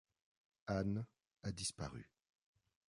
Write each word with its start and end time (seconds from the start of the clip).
Anne 0.77 1.05
a 1.41 1.49
disparu. 1.51 2.03